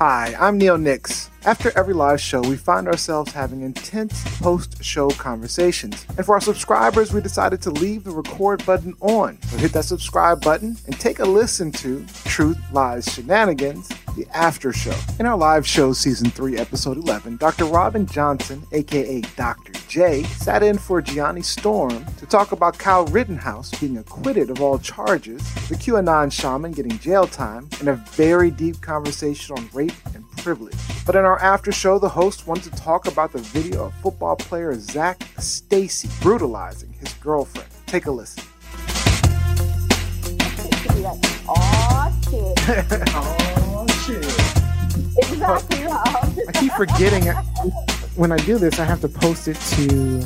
[0.00, 1.29] Hi, I'm Neil Nix.
[1.46, 6.04] After every live show, we find ourselves having intense post show conversations.
[6.18, 9.40] And for our subscribers, we decided to leave the record button on.
[9.42, 14.70] So hit that subscribe button and take a listen to Truth Lies Shenanigans, the after
[14.74, 14.94] show.
[15.18, 17.64] In our live show, season 3, episode 11, Dr.
[17.64, 19.72] Robyn Johnson, aka Dr.
[19.88, 24.78] J, sat in for Gianni Storm to talk about Kyle Rittenhouse being acquitted of all
[24.78, 30.29] charges, the QAnon shaman getting jail time, and a very deep conversation on rape and
[30.42, 30.76] privilege.
[31.06, 34.36] But in our after show, the host wanted to talk about the video of football
[34.36, 37.68] player Zac Stacy brutalizing his girlfriend.
[37.86, 38.44] Take a listen.
[41.48, 42.58] Oh shit.
[43.12, 44.24] Oh shit.
[45.16, 47.42] Exactly, I keep forgetting uh,
[48.16, 50.22] when I do this, I have to post it to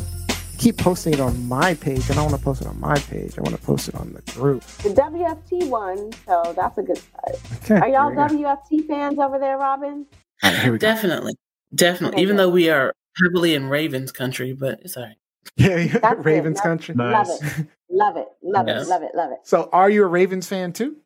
[0.58, 2.08] keep posting it on my page.
[2.08, 3.36] and I don't want to post it on my page.
[3.38, 4.62] I want to post it on the group.
[4.82, 7.36] The WFT won, so that's a good start.
[7.56, 7.76] Okay.
[7.78, 8.34] Are y'all here go.
[8.34, 10.06] WFT fans over there, Robyn?
[10.42, 10.86] All right, here we go.
[10.86, 11.34] Definitely.
[11.74, 12.14] Definitely.
[12.16, 12.42] Okay, Even good.
[12.44, 15.16] though we are heavily in Ravens country, but it's all right.
[15.56, 15.98] Yeah, yeah.
[15.98, 16.24] That's.
[16.24, 16.94] Ravens That's- country.
[16.94, 17.28] Nice.
[17.90, 18.26] Love it.
[18.42, 18.66] Love it.
[18.66, 18.86] Love Yes.
[18.86, 18.90] it.
[18.90, 19.10] Love it.
[19.14, 19.38] Love it.
[19.44, 20.96] So, are you a Ravens fan too?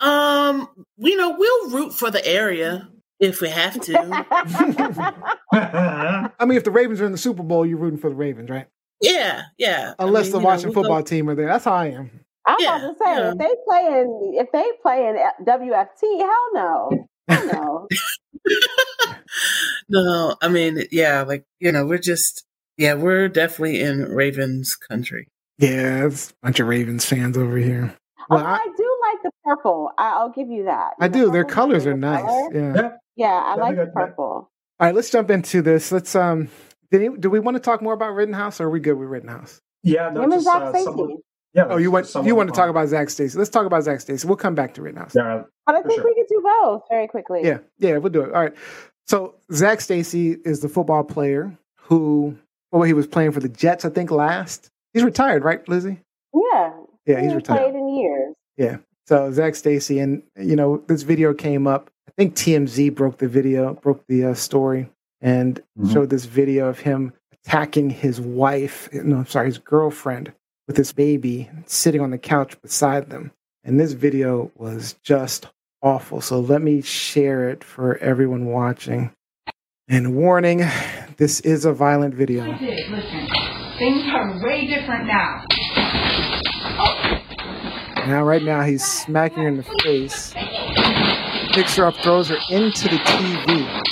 [0.00, 2.88] Um, you know, we'll root for the area
[3.20, 3.98] if we have to.
[5.52, 8.50] I mean, if the Ravens are in the Super Bowl, you're rooting for the Ravens,
[8.50, 8.66] right?
[9.02, 9.92] yeah, yeah.
[9.98, 11.48] I Unless mean, the you know, Washington go- football team are there.
[11.48, 12.10] That's how I am.
[12.46, 13.32] I'm Yeah, about to say yeah.
[13.32, 17.08] if they play in if they play in WFT, hell no.
[17.28, 17.88] Hell no.
[19.88, 22.44] No, I mean, yeah, like, you know, we're just
[22.76, 25.28] yeah, we're definitely in Ravens country.
[25.58, 27.94] Yeah, it's a bunch of Ravens fans over here.
[28.28, 28.85] Well, Although I, I, do like the
[29.46, 29.90] purple.
[29.98, 30.92] I, I'll give you that.
[31.00, 31.30] I do.
[31.30, 32.22] Their colors are nice.
[32.24, 32.50] color.
[32.54, 32.74] Yeah.
[32.74, 32.90] Yeah.
[33.16, 34.24] Yeah, I like the purple.
[34.24, 35.90] All right, let's jump into this.
[35.92, 36.48] Let's um.
[36.90, 39.08] Did you, do we want to talk more about Rittenhouse, or are we good with
[39.08, 39.60] Rittenhouse?
[39.82, 40.84] Yeah, no, Him and just, Zac uh, Stacy.
[40.84, 41.16] someone-
[41.54, 43.38] yeah, Oh, you want you want to talk about Zac Stacy?
[43.38, 44.26] Let's talk about Zac Stacy.
[44.28, 45.14] We'll come back to Rittenhouse.
[45.16, 46.04] Yeah, But I think sure.
[46.04, 47.40] we could do both very quickly.
[47.44, 48.34] Yeah, yeah, we'll do it.
[48.34, 48.52] All right.
[49.06, 52.36] So Zac Stacy is the football player who,
[52.72, 54.10] well, he was playing for the Jets, I think.
[54.10, 55.98] Last, he's retired, right, Lizzie?
[56.34, 56.72] Yeah.
[57.06, 57.58] Yeah, He he's retired.
[57.72, 58.34] played in years.
[59.06, 61.90] So Zac Stacy, and you know, this video came up.
[62.08, 64.88] I think TMZ broke the video, broke the uh, story,
[65.20, 65.92] and Mhm.
[65.92, 68.88] showed this video of him attacking his wife.
[68.92, 70.32] No, I'm sorry, his girlfriend
[70.66, 73.30] with his baby sitting on the couch beside them.
[73.62, 75.46] And this video was just
[75.82, 76.20] awful.
[76.20, 79.12] So let me share it for everyone watching.
[79.88, 80.64] And warning,
[81.16, 82.44] this is a violent video.
[82.44, 83.28] Listen,
[83.78, 85.42] things are way different now.
[88.06, 90.32] Now, right now, he's smacking her in the face,
[91.54, 93.82] picks her up, throws her into the TV.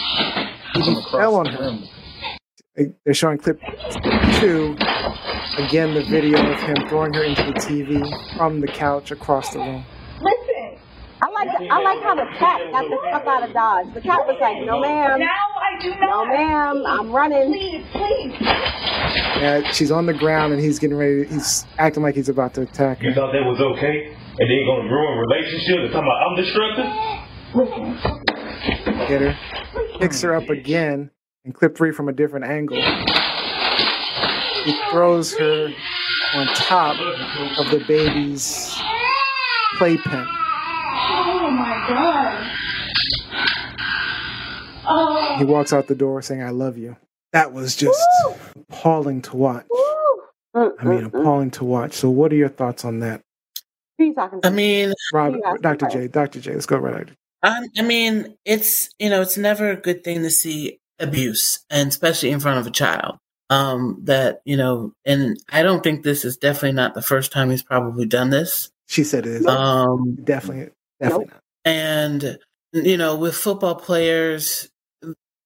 [0.74, 1.78] He fell on her.
[2.76, 3.60] They- They're showing clip
[4.40, 4.76] two.
[5.58, 8.02] Again, the video of him throwing her into the TV
[8.36, 9.84] from the couch across the room.
[11.46, 13.94] Listen, I like I like how the cat got the fuck out of Dodge.
[13.94, 16.00] The cat was like, No ma'am, now I do not.
[16.00, 17.52] no ma'am, I'm running.
[17.52, 18.34] Please, please.
[18.40, 21.24] Yeah, she's on the ground and he's getting ready.
[21.26, 23.14] He's acting like he's about to attack You her.
[23.14, 24.06] thought that was okay?
[24.06, 26.86] And then you're gonna ruin relationships and talking about I'm destructive?
[29.08, 29.38] Get her,
[30.00, 31.10] picks her up again,
[31.44, 32.76] and clip three from a different angle.
[34.64, 35.68] He throws her
[36.34, 36.96] on top
[37.58, 38.74] of the baby's
[39.78, 40.26] playpen.
[41.84, 42.50] My god.
[44.86, 46.96] Oh, He walks out the door saying, I love you.
[47.32, 48.00] That was just
[48.70, 49.66] appalling to watch.
[49.70, 49.84] Woo.
[50.56, 51.20] Mm, I mean, mm, mm.
[51.20, 51.94] appalling to watch.
[51.94, 53.22] So, what are your thoughts on that?
[53.98, 54.46] Who you talking to?
[54.46, 55.88] I mean, Rob, Dr.
[55.88, 56.40] J, Dr.
[56.40, 57.16] J, let's go right at it.
[57.42, 61.88] I, I mean, it's you know, it's never a good thing to see abuse, and
[61.88, 63.18] especially in front of a child.
[63.50, 67.50] Um, that you know, and I don't think this is definitely not the first time
[67.50, 68.70] he's probably done this.
[68.86, 69.46] She said it is.
[69.46, 71.43] Um, definitely, definitely not.
[71.64, 72.38] And
[72.72, 74.68] you know, with football players,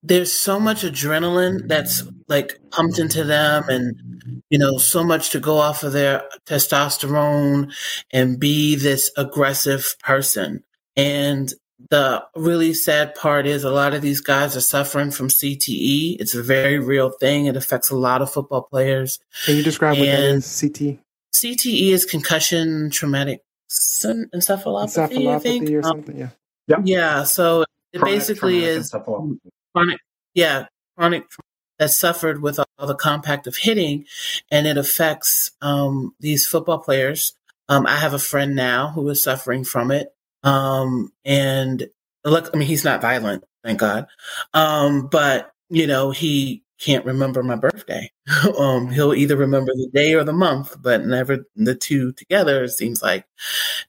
[0.03, 5.41] there's so much adrenaline that's like pumped into them, and you know, so much to
[5.41, 7.73] go off of their testosterone
[8.13, 10.63] and be this aggressive person.
[10.97, 11.53] And
[11.91, 16.17] the really sad part is a lot of these guys are suffering from CTE.
[16.19, 17.47] It's a very real thing.
[17.47, 19.19] It affects a lot of football players.
[19.45, 20.61] Can you describe what that And- is?
[20.61, 20.99] CT?
[21.35, 23.43] CTE is concussion traumatic
[24.05, 25.71] en- encephalopathy, I think.
[25.71, 26.17] Or Um, something?
[26.17, 26.81] Yeah.
[26.85, 27.63] yeah, so
[27.93, 28.95] it Chronic basically is
[29.73, 30.01] chronic,
[30.35, 30.67] yeah,
[30.97, 31.45] chronic tra-
[31.79, 34.05] that suffered with all the compact of hitting,
[34.51, 37.35] and it affects um, these football players.
[37.69, 40.13] Um, I have a friend now who is suffering from it,
[40.43, 41.89] um, and
[42.25, 44.07] look, I mean, he's not violent, thank God,
[44.55, 48.11] um, but you know, he can't remember my birthday.
[48.59, 52.65] um, he'll either remember the day or the month, but never the two together.
[52.65, 53.27] It seems like,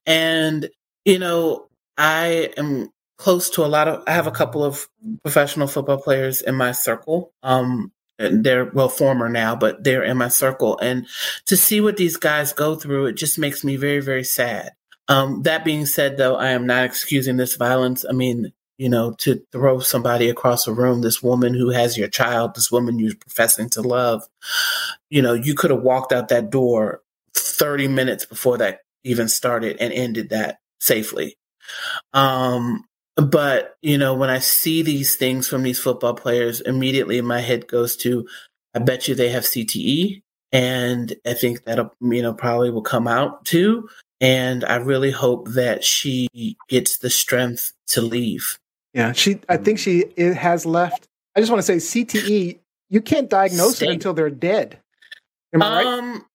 [0.05, 0.69] and
[1.05, 4.03] you know, I am close to a lot of.
[4.07, 4.87] I have a couple of
[5.23, 7.33] professional football players in my circle.
[7.43, 11.07] Um, they're well former now, but they're in my circle, and
[11.45, 14.71] to see what these guys go through, it just makes me very, very sad.
[15.07, 18.05] Um, that being said, though, I am not excusing this violence.
[18.07, 22.07] I mean, you know, to throw somebody across a room, this woman who has your
[22.07, 24.23] child, this woman you're professing to love,
[25.09, 27.01] you know, you could have walked out that door
[27.35, 31.37] 30 minutes before that even started and ended that safely.
[32.13, 32.85] Um,
[33.17, 37.67] but, you know, when I see these things from these football players, immediately my head
[37.67, 38.25] goes to,
[38.73, 40.21] I bet you they have CTE.
[40.53, 43.89] And I think that, you know, probably will come out too.
[44.21, 48.57] And I really hope that she gets the strength to leave.
[48.93, 49.39] Yeah, she.
[49.47, 51.07] I think she it has left.
[51.35, 52.59] I just want to say CTE.
[52.89, 54.79] You can't diagnose it until they're dead.
[55.53, 55.85] Am I right?
[55.85, 56.25] Um,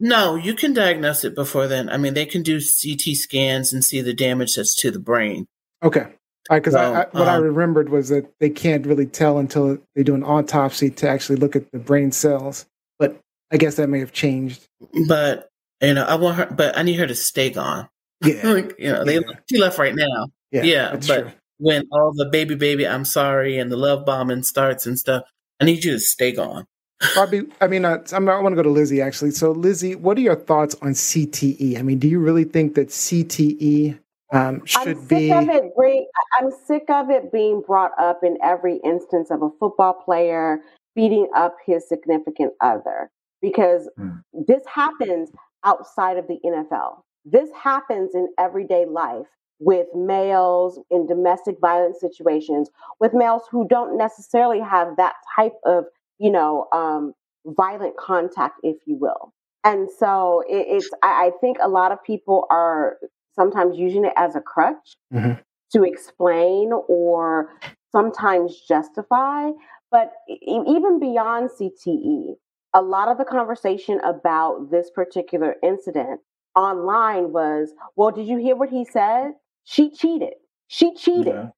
[0.00, 1.90] no, you can diagnose it before then.
[1.90, 5.46] I mean, they can do CT scans and see the damage that's to the brain.
[5.82, 6.06] Okay.
[6.50, 10.02] Because I, I, what I um, remembered was that they can't really tell until they
[10.02, 12.66] do an autopsy to actually look at the brain cells.
[12.98, 13.20] But
[13.52, 14.66] I guess that may have changed.
[15.06, 15.48] But
[15.80, 17.88] you know, I want her, but I need her to stay gone.
[18.24, 18.46] Yeah.
[18.46, 20.28] Like, you know, they she left right now.
[20.50, 21.32] Yeah, Yeah, that's but true.
[21.60, 25.24] When all the baby, baby, I'm sorry, and the love bombing starts and stuff,
[25.60, 26.66] I need you to stay gone.
[27.14, 29.30] Barbie, I mean, uh, I'm, I want to go to Lizzie actually.
[29.30, 31.78] So, Lizzie, what are your thoughts on CTE?
[31.78, 33.98] I mean, do you really think that CTE
[34.32, 35.30] um, should I'm sick be?
[35.32, 35.64] of it.
[35.76, 36.06] Bring,
[36.38, 40.60] I'm sick of it being brought up in every instance of a football player
[40.94, 43.10] beating up his significant other
[43.40, 44.18] because Hmm.
[44.46, 45.30] this happens
[45.64, 47.02] outside of the NFL.
[47.24, 49.26] This happens in everyday life
[49.60, 55.84] with males in domestic violence situations, with males who don't necessarily have that type of,
[56.18, 57.12] you know, um,
[57.46, 59.32] violent contact, if you will.
[59.62, 62.96] And so it, it's, I, I think a lot of people are
[63.36, 65.40] sometimes using it as a crutch Mhm.
[65.72, 67.50] to explain or
[67.92, 69.50] sometimes justify.
[69.90, 72.36] But even beyond CTE,
[72.72, 76.20] a lot of the conversation about this particular incident
[76.56, 79.32] online was, well, did you hear what he said?
[79.64, 80.34] She cheated.
[80.68, 81.34] She cheated.
[81.34, 81.48] Yeah.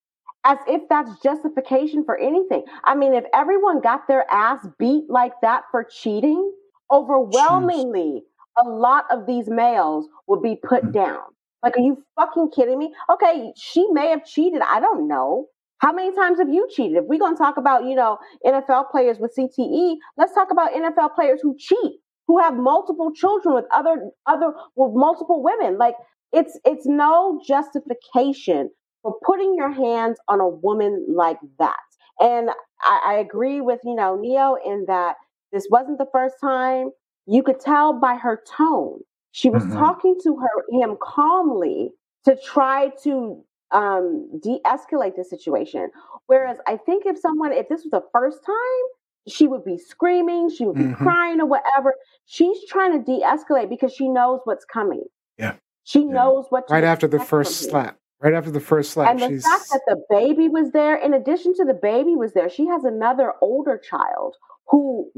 [0.45, 2.63] As if that's justification for anything.
[2.83, 6.51] I mean, if everyone got their ass beat like that for cheating,
[6.91, 8.23] overwhelmingly,
[8.57, 10.91] a lot of these males would be put Mhm.
[10.93, 11.23] down.
[11.63, 12.93] Like, are you fucking kidding me?
[13.09, 14.61] Okay, she may have cheated.
[14.61, 15.47] I don't know.
[15.79, 16.97] How many times have you cheated?
[16.97, 20.73] If we're going to talk about, you know, NFL players with CTE, let's talk about
[20.73, 25.77] NFL players who cheat, who have multiple children with other other with multiple women.
[25.77, 25.95] Like
[26.31, 28.69] it's it's no justification
[29.01, 31.79] for putting your hands on a woman like that.
[32.19, 32.49] And
[32.81, 35.15] I, I agree with, you know, Neo in that
[35.51, 36.91] this wasn't the first time.
[37.25, 38.99] You could tell by her tone.
[39.31, 39.73] She was Mhm.
[39.77, 41.91] talking to her him calmly
[42.25, 45.89] to try to um, de-escalate the situation.
[46.27, 48.85] Whereas I think if someone, if this was the first time,
[49.27, 50.97] she would be screaming, she would be Mhm.
[50.97, 51.95] crying or whatever.
[52.25, 55.03] She's trying to de-escalate because she knows what's coming.
[55.37, 55.55] Yeah.
[55.83, 56.13] She Yeah.
[56.13, 57.97] knows what to Right after the first slap.
[58.21, 59.45] Right after the first slap, And the she's.
[59.45, 62.85] fact that the baby was there, in addition to the baby was there, she has
[62.85, 64.37] another older child
[64.69, 65.11] who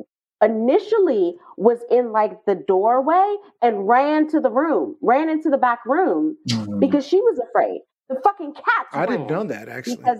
[0.44, 5.86] initially was in like the doorway and ran to the room, ran into the back
[5.86, 6.80] room Mhm.
[6.80, 7.82] because she was afraid.
[8.10, 8.90] The fucking cats.
[8.94, 9.98] I didn't know that actually.
[9.98, 10.20] because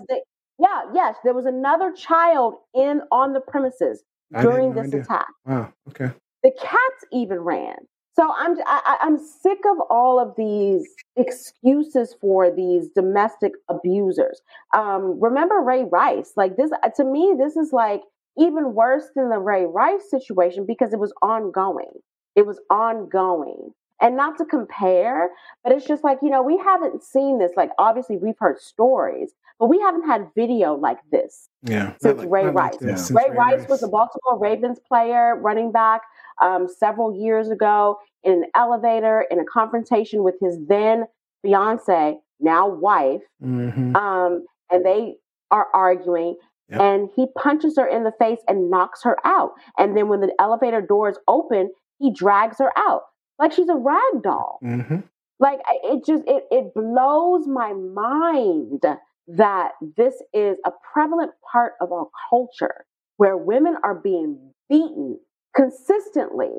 [0.58, 4.02] yeah, yes, there was another child in on the premises
[4.34, 5.02] I during this idea.
[5.02, 5.28] attack.
[5.44, 5.72] Wow.
[5.88, 6.10] Okay.
[6.42, 7.76] The cats even ran.
[8.14, 14.40] So I'm I, I- I'm sick of all of these excuses for these domestic abusers.
[14.74, 16.32] Um, remember Ray Rice?
[16.36, 18.02] Like this to me, this is like
[18.38, 21.90] even worse than the Ray Rice situation because it was ongoing.
[22.34, 23.70] It was ongoing.
[24.00, 25.30] And not to compare,
[25.64, 27.52] but it's just like, you know, we haven't seen this.
[27.56, 31.92] Like, obviously, we've heard stories, but we haven't had video like this Yeah.
[32.00, 32.76] Since not Ray not Rice.
[32.78, 32.94] this, Yeah.
[32.96, 36.02] since Ray Rice was a Baltimore Ravens player, running back,
[36.42, 41.06] um, several years ago in an elevator in a confrontation with his then
[41.42, 43.22] fiance, now wife.
[43.42, 43.96] Mhm.
[43.96, 45.16] Um, and they
[45.50, 46.36] are arguing.
[46.68, 46.80] Yep.
[46.80, 49.52] And he punches her in the face and knocks her out.
[49.78, 53.04] And then when the elevator doors open, he drags her out
[53.38, 55.02] like she's a rag doll Mhm.
[55.40, 58.82] like it just it it blows my mind
[59.28, 62.84] that this is a prevalent part of our culture
[63.16, 65.18] where women are being beaten
[65.54, 66.50] consistently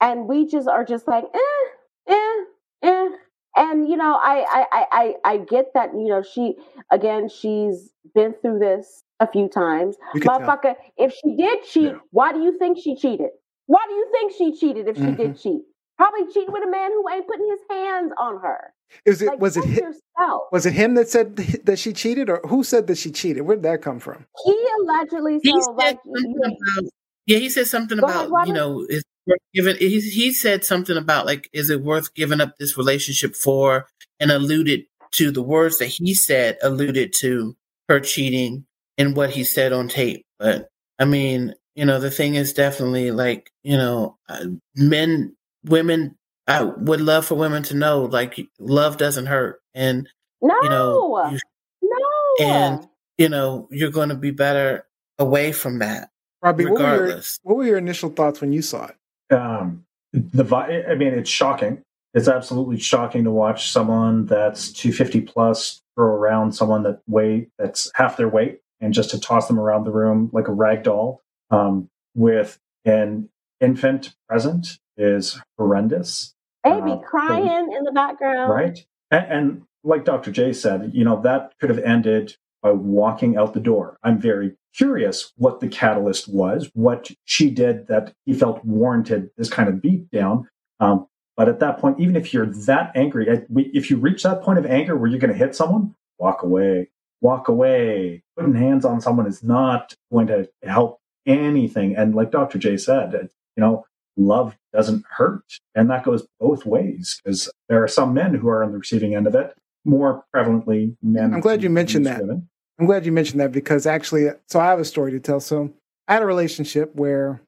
[0.00, 1.68] and we just are just like eh
[2.08, 2.44] eh
[2.82, 3.08] eh
[3.56, 6.54] and you know I I I I I get that you know she
[6.90, 9.96] again she's been through this a few times
[10.26, 11.98] motherfucker if she did cheat Yeah.
[12.10, 13.30] why do you think she cheated
[13.66, 15.14] why do you think she cheated if she Mm-hmm.
[15.14, 15.62] did cheat
[15.98, 18.72] Probably cheating with a man who ain't putting his hands on her.
[19.04, 20.42] Is it Like, was it check yourself.
[20.52, 23.42] was it him that said that she cheated, or who said that she cheated?
[23.42, 24.26] Where did that come from?
[24.44, 26.90] He allegedly He so said like about
[27.26, 27.38] yeah.
[27.38, 29.76] He said something Go ahead, about you know is it worth giving.
[29.76, 33.86] He he said something about like is it worth giving up this relationship for,
[34.20, 37.56] and alluded to the words that he said alluded to
[37.88, 38.66] her cheating
[38.98, 40.24] and what he said on tape.
[40.38, 46.16] But I mean, you know, the thing is definitely like you know, uh, men, women.
[46.46, 50.08] I would love for women to know like love doesn't hurt, and
[50.40, 51.38] no, you know, you,
[51.82, 52.46] no.
[52.46, 52.88] and
[53.18, 54.86] you know, you're going to be better
[55.18, 56.10] away from that.
[56.42, 57.40] Robbie, what were, your, Regardless.
[57.42, 59.34] what were your initial thoughts when you saw it?
[59.34, 61.82] um, the vi- I mean, it's shocking.
[62.14, 67.90] It's absolutely shocking to watch someone that's 250 plus throw around someone that weigh that's
[67.94, 71.22] half their weight and just to toss them around the room like a rag doll
[71.50, 73.28] um, with an
[73.60, 76.34] infant present is horrendous.
[76.70, 78.50] Baby uh, crying in the background.
[78.50, 78.86] right?
[79.10, 80.30] And, and like Dr.
[80.30, 83.98] J said, you know, that could have ended by walking out the door.
[84.02, 89.48] I'm very curious what the catalyst was, what she did that he felt warranted this
[89.48, 90.48] kind of beat down.
[90.80, 91.06] Um,
[91.36, 94.66] but at that point, even if you're that angry, if you reach that point of
[94.66, 96.88] anger where you're going to hit someone, walk away,
[97.20, 98.22] walk away.
[98.36, 101.96] Putting hands on someone is not going to help anything.
[101.96, 102.58] And like Dr.
[102.58, 103.12] J said,
[103.56, 103.84] you know,
[104.16, 105.44] love doesn't hurt.
[105.74, 109.14] And that goes both ways because there are some men who are on the receiving
[109.14, 111.34] end of it, more prevalently men.
[111.34, 112.20] I'm glad you mentioned that.
[112.20, 112.48] women.
[112.78, 115.40] I'm glad you mentioned that because actually, so I have a story to tell.
[115.40, 115.72] So
[116.08, 117.40] I had a relationship where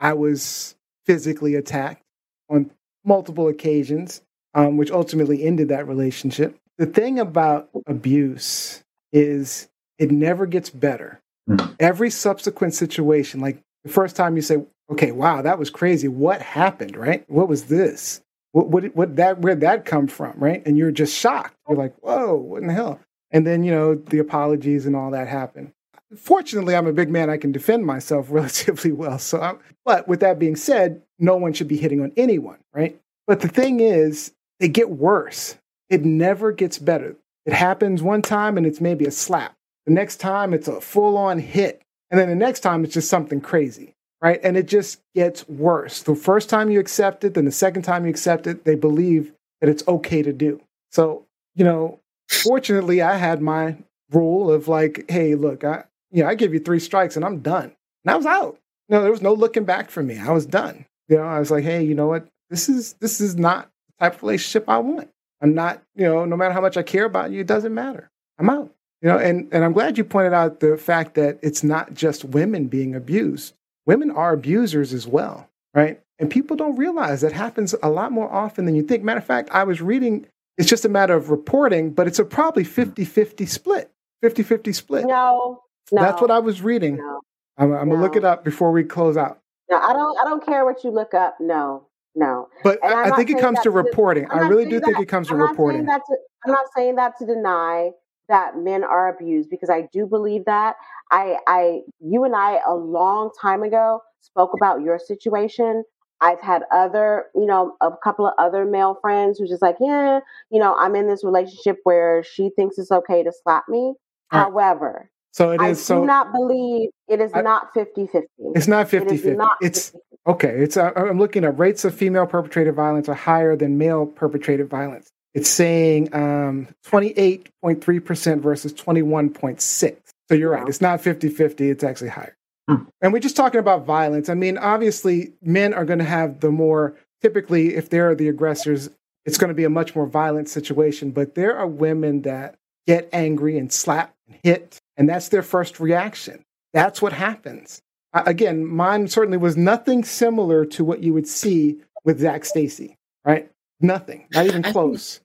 [0.00, 0.74] I was
[1.06, 2.02] physically attacked
[2.48, 2.70] on
[3.04, 4.22] multiple occasions,
[4.54, 6.56] um, which ultimately ended that relationship.
[6.78, 11.20] The thing about abuse is it never gets better.
[11.48, 11.74] Mhm.
[11.78, 16.08] Every subsequent situation, like the first time you say, "Okay, wow, that was crazy.
[16.08, 16.96] What happened?
[16.96, 17.24] Right?
[17.28, 18.20] What was this?
[18.52, 20.34] What what what that where'd that come from?
[20.38, 21.54] Right?" And you're just shocked.
[21.68, 23.00] You're like, "Whoa, what in the hell?"
[23.32, 25.72] And then, you know, the apologies and all that happen.
[26.16, 27.30] Fortunately, I'm a big man.
[27.30, 29.18] I can defend myself relatively well.
[29.18, 33.00] So, I, but with that being said, no one should be hitting on anyone, right?
[33.26, 35.56] But the thing is, they get worse.
[35.88, 37.16] It never gets better.
[37.46, 39.54] It happens one time and it's maybe a slap.
[39.86, 41.82] The next time it's a full on hit.
[42.10, 44.40] And then the next time it's just something crazy, right?
[44.42, 46.02] And it just gets worse.
[46.02, 49.32] The first time you accept it, then the second time you accept it, they believe
[49.60, 50.62] that it's okay to do.
[50.90, 53.76] So, you know, fortunately, I had my
[54.10, 57.40] rule of like, hey, look, I, you know, I give you three strikes and I'm
[57.40, 57.74] done.
[58.04, 58.58] And I was out.
[58.88, 60.18] No, there was no looking back for me.
[60.18, 60.86] I was done.
[61.08, 62.28] You know, I was like, hey, you know what?
[62.48, 65.10] This is this is not the type of relationship I want.
[65.40, 68.10] I'm not, you know, no matter how much I care about you, it doesn't matter.
[68.38, 68.72] I'm out.
[69.00, 72.24] You know, and, and I'm glad you pointed out the fact that it's not just
[72.24, 73.54] women being abused.
[73.86, 76.00] Women are abusers as well, right?
[76.18, 79.02] And people don't realize that happens a lot more often than you think.
[79.02, 82.24] Matter of fact, I was reading, it's just a matter of reporting, but it's a
[82.24, 82.70] probably hmm.
[82.70, 83.90] 50 50 split.
[84.22, 85.06] 50 50 split.
[85.06, 86.02] No, no.
[86.02, 86.96] That's what I was reading.
[86.98, 87.20] No,
[87.58, 89.40] I'm, I'm going to look it up before we close out.
[89.68, 90.16] no, I don't.
[90.20, 91.36] I don't care what you look up.
[91.40, 92.48] No, no.
[92.62, 94.28] But I'm I, I think it comes to to- reporting.
[94.30, 95.86] I'm I really saying do think it comes to I'm not reporting.
[95.86, 97.90] saying to, I'm not saying that to deny
[98.28, 100.76] that men are abused because I do believe that.
[101.10, 105.84] I, I, you and I a long time ago spoke about your situation.
[106.20, 110.20] I've had other, you know, a couple of other male friends who's just like, yeah,
[110.50, 113.94] you know, I'm in this relationship where she thinks it's okay to slap me.
[114.32, 114.38] Right.
[114.44, 118.26] However, So it I is do so not believe it is I- not 50 50.
[118.54, 119.36] it's not 50 It is 50.
[119.36, 119.94] not It's 50-50.
[120.28, 124.06] Okay, it's uh, I'm looking at rates of female perpetrated violence are higher than male
[124.06, 125.10] perpetrated violence.
[125.34, 129.96] It's saying um, 28.3% versus 21.6.
[130.28, 130.68] So you're right.
[130.68, 132.36] It's not 50-50, it's actually higher.
[132.68, 132.84] Hmm.
[133.00, 134.28] And we're just talking about violence.
[134.28, 138.90] I mean, obviously men are going to have the more typically if they're the aggressors,
[139.24, 143.08] it's going to be a much more violent situation, but there are women that get
[143.12, 146.44] angry and slap and hit and that's their first reaction.
[146.72, 147.82] That's what happens.
[148.12, 152.96] I- again, mine certainly was nothing similar to what you would see with Zac Stacy,
[153.24, 153.50] right?
[153.82, 155.20] Nothing, not even I think- close.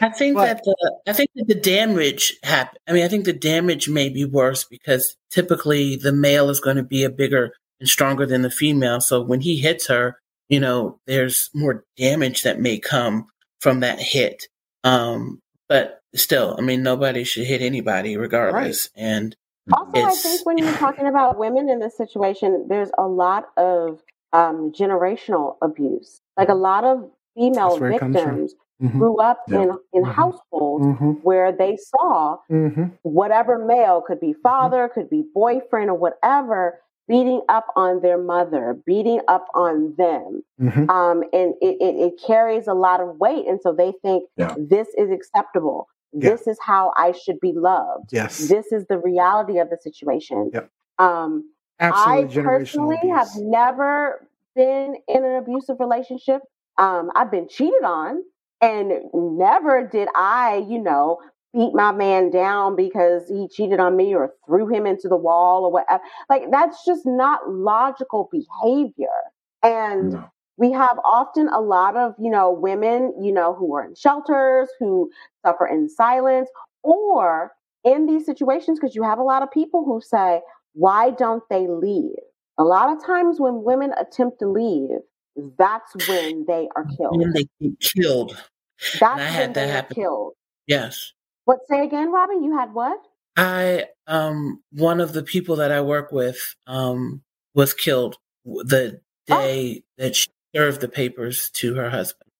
[0.00, 2.78] I think But- that the I think that the damage happen.
[2.86, 6.76] I mean, I think the damage may be worse because typically the male is going
[6.76, 9.00] to be a bigger and stronger than the female.
[9.00, 10.18] So when he hits her,
[10.48, 13.26] you know, there's more damage that may come
[13.60, 14.46] from that hit.
[14.84, 18.90] Um, but still, I mean, nobody should hit anybody regardless.
[18.94, 19.34] And
[19.72, 24.02] Also, I think when you're talking about women in this situation, there's a lot of
[24.32, 26.20] um, generational abuse.
[26.36, 28.24] Like a lot of female That's where it comes from.
[28.30, 29.62] victims Mhm, grew up Yeah.
[29.62, 30.12] in in Mhm.
[30.12, 32.90] households mhm, where they saw mhm.
[33.02, 38.78] whatever male could be father, could be boyfriend, or whatever beating up on their mother,
[38.86, 40.42] beating up on them.
[40.60, 40.88] Mhm.
[40.90, 43.46] Um, and it, it, it carries a lot of weight.
[43.46, 44.54] And so they think Yeah.
[44.58, 45.86] this is acceptable.
[46.12, 46.30] Yeah.
[46.30, 48.10] This is how I should be loved.
[48.12, 48.48] Yes.
[48.48, 50.50] This is the reality of the situation.
[50.54, 50.70] Yep.
[50.98, 51.50] Um,
[51.80, 56.40] Absolutely I personally have never been in an abusive relationship.
[56.78, 58.22] Um, I've been cheated on,
[58.60, 61.18] and never did I, you know,
[61.52, 65.64] beat my man down because he cheated on me or threw him into the wall
[65.64, 66.02] or whatever.
[66.28, 69.06] Like that's just not logical behavior.
[69.62, 70.30] And No.
[70.56, 74.68] we have often a lot of, you know, women, you know, who are in shelters,
[74.80, 75.10] who
[75.44, 76.48] suffer in silence,
[76.82, 77.52] or
[77.84, 80.40] in these situations, because you have a lot of people who say,
[80.74, 82.16] why don't they leave?
[82.58, 84.90] A lot of times when women attempt to leave,
[85.58, 87.18] that's when they are killed.
[87.18, 88.36] When they get killed.
[89.00, 89.94] That's I when had that happen.
[89.96, 90.34] killed.
[90.66, 91.12] Yes.
[91.44, 92.42] What say again, Robyn?
[92.42, 92.98] You had what?
[93.36, 97.22] I um one of the people that I work with um
[97.54, 102.30] was killed the day that she served the papers to her husband.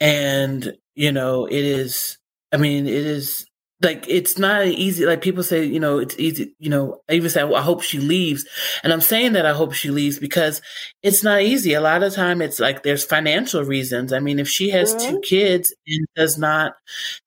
[0.00, 2.18] And you know, it is
[2.52, 3.46] I mean, it is
[3.82, 7.30] like it's not easy like people say, you know, it's easy, you know, I even
[7.30, 8.46] say I hope she leaves.
[8.82, 10.62] And I'm saying that I hope she leaves because
[11.02, 11.74] it's not easy.
[11.74, 14.12] A lot of time it's like there's financial reasons.
[14.12, 16.74] I mean, if she has two kids and does not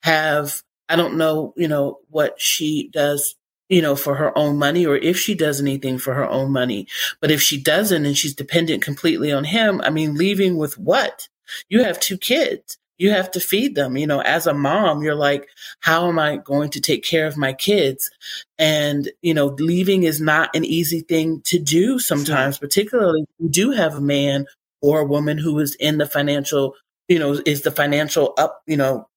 [0.03, 3.35] have I don't know, you know, what she does,
[3.69, 6.87] you know, for her own money or if she does anything for her own money.
[7.21, 11.27] But if she doesn't and she's dependent completely on him, I mean, leaving with what?
[11.69, 12.77] You have two kids.
[12.97, 13.97] You have to feed them.
[13.97, 15.47] You know, as a mom, you're like,
[15.81, 18.09] how am I going to take care of my kids?
[18.57, 23.49] And, you know, leaving is not an easy thing to do sometimes, particularly if you
[23.49, 24.45] do have a man
[24.81, 26.75] or a woman who is in the financial,
[27.07, 29.07] you know, is the financial up, you know,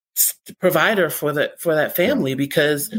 [0.58, 2.92] provider for that for that family because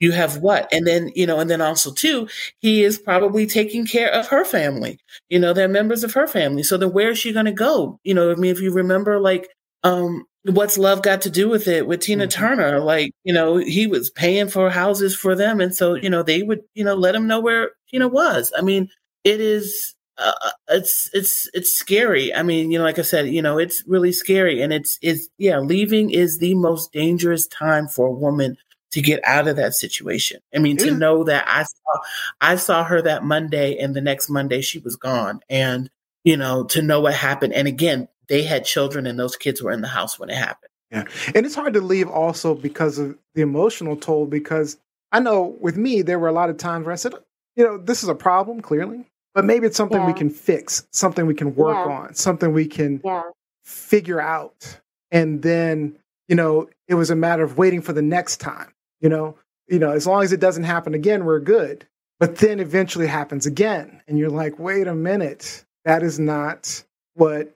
[0.00, 2.26] you have what and then you know and then also too
[2.60, 4.98] he is probably taking care of her family
[5.28, 7.98] you know they're members of her family so then where is she going to go
[8.02, 9.48] you know i mean if you remember like
[9.84, 12.30] um what's love got to do with it with tina Mhm.
[12.32, 12.80] turner?
[12.80, 16.42] Like you know he was paying for houses for them and so you know they
[16.42, 18.52] would you know let him know where tina was.
[18.58, 18.90] I mean
[19.24, 20.32] it is uh,
[20.68, 22.34] it's it's it's scary.
[22.34, 25.28] I mean you know like i said you know it's really scary and it's it's
[25.38, 28.56] yeah leaving is the most dangerous time for a woman
[28.92, 30.40] to get out of that situation.
[30.54, 32.00] I mean to know that i saw
[32.40, 35.90] i saw her that monday and the next monday she was gone and
[36.24, 37.52] you know to know what happened.
[37.54, 40.70] And again they had children and those kids were in the house when it happened
[40.90, 41.04] Yeah.
[41.34, 44.26] And it's hard to leave also because of the emotional toll.
[44.26, 44.78] Because
[45.12, 47.14] I know with me, there were a lot of times where I said,
[47.56, 51.26] you know, this is a problem, clearly, but maybe it's something we can fix, something
[51.26, 51.92] we can work Yeah.
[51.92, 53.22] on, something we can Yeah.
[53.64, 54.80] figure out.
[55.10, 58.72] And then, you know, it was a matter of waiting for the next time.
[59.00, 59.36] You know,
[59.68, 61.86] you know, as long as it doesn't happen again, we're good.
[62.20, 64.00] But then eventually happens again.
[64.06, 66.84] And you're like, wait a minute, that is not
[67.14, 67.54] what,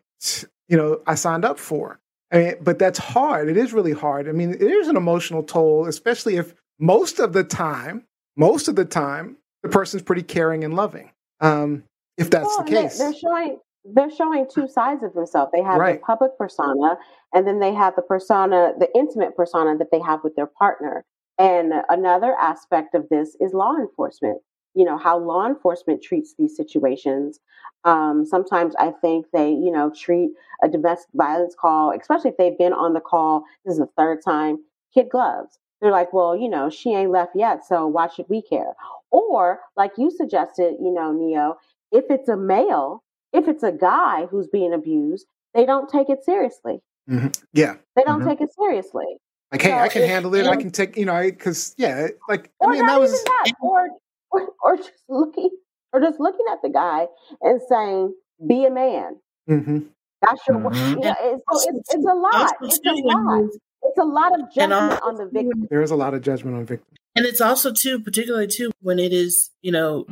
[0.69, 1.99] you know, I signed up for.
[2.31, 3.49] I mean, but that's hard.
[3.49, 4.29] It is really hard.
[4.29, 8.05] I mean, it is an emotional toll, especially if most of the time,
[8.37, 11.11] most of the time, the person's pretty caring and loving.
[11.41, 11.85] Um,
[12.19, 12.99] if that's Well, the case.
[12.99, 13.59] They're showing
[13.95, 15.51] they're showing two sides of themselves.
[15.53, 15.99] They have Right.
[15.99, 16.99] the public persona,
[17.33, 21.07] and then they have the persona, the intimate persona that they have with their partner.
[21.39, 24.43] And another aspect of this is law enforcement.
[24.79, 27.41] You know how law enforcement treats these situations.
[27.83, 30.31] Um, sometimes I think they, you know, treat
[30.63, 33.43] a domestic violence call, especially if they've been on the call.
[33.65, 34.59] This is the third time.
[34.95, 35.59] Kid gloves.
[35.81, 38.75] They're like, well, you know, she ain't left yet, so why should we care?
[39.11, 41.57] Or, like you suggested, you know, Neo,
[41.91, 46.25] if it's a male, if it's a guy who's being abused, they don't take it
[46.25, 46.81] seriously.
[47.11, 47.37] Mhm.
[47.53, 47.75] Yeah.
[47.97, 48.29] They don't Mhm.
[48.29, 49.07] take it seriously.
[49.51, 50.47] Like, hey, So I can handle it.
[50.47, 53.53] I can take, you know, because yeah, like I mean, that was that.
[53.61, 53.89] Or,
[54.31, 55.51] or or just looking
[55.93, 57.07] or just looking at the guy
[57.43, 58.15] and saying,
[58.47, 59.17] be a man.
[59.47, 59.79] hmm
[60.23, 60.75] That's your work.
[60.75, 60.91] Mhm.
[60.91, 62.35] You know, it's, so it's, it's a lot.
[62.35, 63.45] Also, It's a lot.
[63.85, 65.67] It's a lot of judgment also, on the victim.
[65.71, 66.97] there is a lot of judgment on victims.
[67.17, 70.07] And it's also too, particularly too, when it is, you know,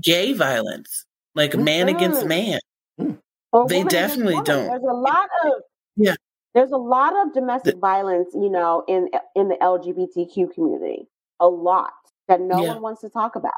[0.00, 1.04] gay violence,
[1.34, 2.28] like man against Mhm.
[2.28, 2.60] man.
[3.52, 4.66] Or They definitely don't.
[4.66, 5.52] There's a lot of
[5.96, 6.14] Yeah.
[6.54, 11.06] There's a lot of domestic violence, you know, in in the LGBTQ community.
[11.40, 11.92] A lot
[12.28, 12.68] that no Yeah.
[12.74, 13.52] one wants to talk about.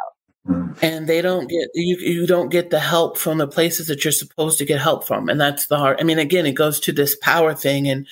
[0.82, 1.96] And they don't get you.
[1.98, 5.28] You don't get the help from the places that you're supposed to get help from,
[5.28, 6.00] and that's the hard.
[6.00, 8.06] I mean, again, it goes to this power thing, and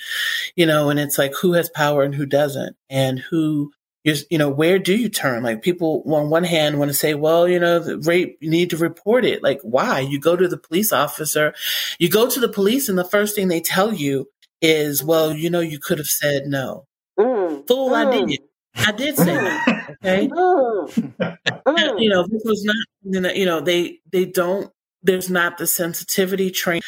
[0.55, 3.71] you know, and it's like who has power and who doesn't, and who
[4.03, 5.43] is, you know, where do you turn?
[5.43, 8.71] Like people on one hand want to say, well, you know, the rape, you need
[8.71, 9.43] to report it.
[9.43, 10.01] Like why?
[10.01, 11.53] You go to the police officer,
[11.99, 14.27] you go to the police, and the first thing they tell you
[14.61, 16.85] is, well, you know, you could have said no.
[17.19, 18.39] Mm, Fool, I mm, did.
[18.75, 19.59] I did say no.
[20.03, 20.29] Okay.
[21.65, 22.01] And, mm.
[22.01, 24.71] you know, this was not you know they they don't
[25.03, 26.81] there's not the sensitivity train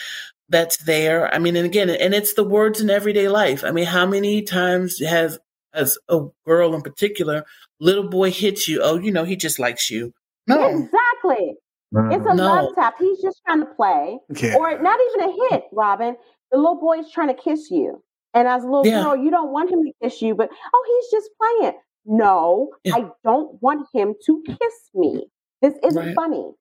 [0.50, 1.34] that's there.
[1.34, 3.63] I mean, and again, and it's the words in everyday life.
[3.63, 5.39] I mean, how many times has
[5.74, 7.46] as a girl in particular,
[7.80, 8.82] little boy hits you?
[8.82, 10.13] Oh, you know, he just likes you.
[10.48, 11.56] No, exactly.
[11.94, 12.46] It's a No.
[12.46, 12.96] love tap.
[13.00, 14.56] He's just trying to play, Yeah.
[14.58, 16.15] or not even a hit, Robyn.
[16.52, 19.04] The little boy's trying to kiss you, and as a little Yeah.
[19.04, 21.74] girl, you don't want him to kiss you, but oh, he's just playing.
[22.06, 22.96] No, Yeah.
[22.96, 25.28] I don't want him to kiss me.
[25.62, 26.15] This isn't Right.
[26.15, 26.54] funny.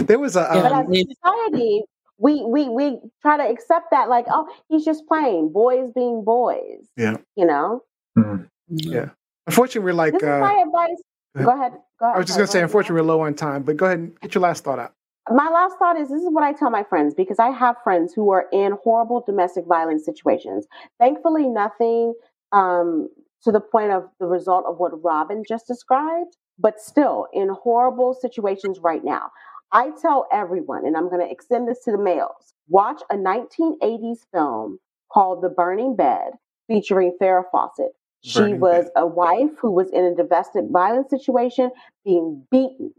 [0.00, 0.62] There was a Yeah.
[0.62, 1.84] But um, as a society,
[2.18, 5.50] we we we try to accept that, like, oh, he's just playing.
[5.52, 6.86] Boys being boys.
[6.96, 7.16] Yeah.
[7.36, 7.82] You know.
[8.16, 8.48] Mm.
[8.68, 9.10] Yeah.
[9.46, 11.02] unfortunately we're like This is uh, my advice.
[11.44, 11.72] go ahead.
[11.98, 12.14] Go ahead.
[12.16, 12.68] I was just gonna say ahead.
[12.68, 14.92] unfortunately we're low on time, but go ahead and get your last thought out.
[15.30, 18.12] My last thought is this is what I tell my friends because I have friends
[18.12, 20.66] who are in horrible domestic violence situations.
[21.00, 22.14] Thankfully, nothing
[22.52, 23.08] um,
[23.42, 28.14] to the point of the result of what Robyn just described, but still in horrible
[28.14, 29.30] situations right now.
[29.72, 34.20] I tell everyone, and I'm going to extend this to the males watch a 1980s
[34.32, 34.78] film
[35.12, 36.32] called The Burning Bed
[36.68, 37.92] featuring Farrah Fawcett.
[38.22, 38.92] She Burning was Bed.
[38.96, 41.70] a wife who was in a domestic violence situation,
[42.04, 42.92] being beaten,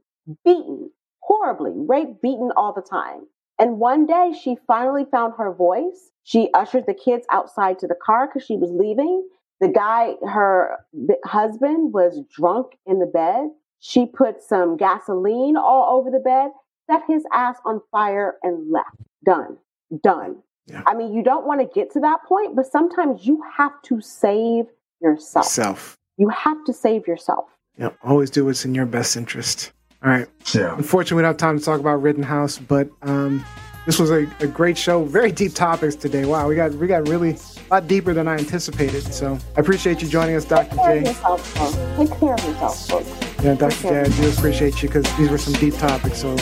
[0.43, 0.91] beaten
[1.25, 3.21] horribly, raped, beaten all the time.
[3.57, 6.11] And one day she finally found her voice.
[6.23, 9.27] She ushered the kids outside to the car because she was leaving.
[9.61, 10.77] The guy, her
[11.23, 13.49] husband, was drunk in the bed.
[13.79, 16.51] She put some gasoline all over the bed,
[16.89, 18.97] set his ass on fire, and left.
[19.23, 19.57] Done.
[20.03, 20.37] Done.
[20.67, 20.81] Yeah.
[20.85, 24.01] I mean, you don't want to get to that point, but sometimes you have to
[24.01, 24.65] save
[25.01, 25.45] yourself.
[25.45, 25.97] Self.
[26.17, 27.45] You have to save yourself.
[27.77, 27.97] Yep.
[28.03, 29.71] Always do what's in your best interest.
[30.05, 30.27] All right.
[30.53, 30.75] Yeah.
[30.75, 33.43] Unfortunately, we don't have time to talk about Rittenhouse, but um,
[33.87, 35.03] this was a, a great show.
[35.03, 36.25] Very deep topics today.
[36.25, 39.01] Wow, we got we got really a lot deeper than I anticipated.
[39.11, 40.75] So I appreciate you joining us, Dr.
[40.75, 41.09] Take care of J.
[41.09, 41.75] yourself, folks.
[41.97, 43.43] Take care of yourself, folks.
[43.43, 43.81] Yeah, Dr.
[43.81, 46.19] J, I do appreciate you because these were some deep topics.
[46.19, 46.37] So,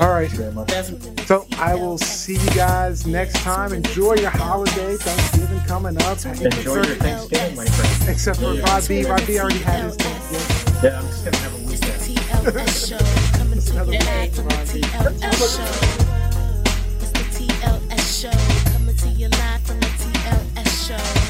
[0.00, 0.30] all right.
[1.26, 3.72] So I will see you guys next time.
[3.72, 4.94] Enjoy your holiday.
[4.96, 6.24] Thanksgiving coming up.
[6.24, 8.10] Enjoy your Thanksgiving, my friend.
[8.10, 9.04] Except for Rod B.
[9.04, 10.84] Rod B already had his Thanksgiving.
[10.84, 11.61] Yeah, I'm just gonna have a
[12.42, 12.98] show.
[13.38, 13.98] Coming to live the
[14.66, 15.70] TLS show.
[17.00, 18.72] It's the TLS show.
[18.72, 21.21] Coming to your live from the TLS show.